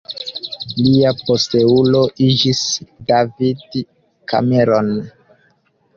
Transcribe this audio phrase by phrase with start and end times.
[0.85, 2.63] Lia posteulo iĝis
[3.11, 3.79] David
[4.33, 4.91] Cameron.